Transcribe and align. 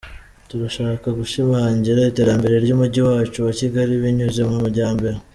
Turashaka 0.49 1.07
gushimangira 1.19 2.09
iterambere 2.11 2.55
ry’umujyi 2.63 3.01
wacu 3.09 3.37
wa 3.45 3.53
Kigali 3.59 3.93
binyuze 4.03 4.41
mu 4.49 4.57
myambaro. 4.69 5.19